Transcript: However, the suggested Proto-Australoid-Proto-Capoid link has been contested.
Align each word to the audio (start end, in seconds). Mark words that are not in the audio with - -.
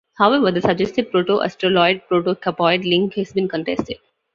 However, 0.17 0.49
the 0.49 0.61
suggested 0.61 1.11
Proto-Australoid-Proto-Capoid 1.11 2.89
link 2.89 3.13
has 3.13 3.33
been 3.33 3.47
contested. 3.47 3.97